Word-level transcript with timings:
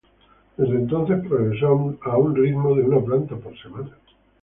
Desde 0.57 0.73
entonces, 0.73 1.23
progresó 1.27 1.95
a 2.01 2.17
un 2.17 2.35
ritmo 2.35 2.73
de 2.73 2.81
una 2.81 3.05
planta 3.05 3.35
por 3.35 3.55
semana. 3.61 3.91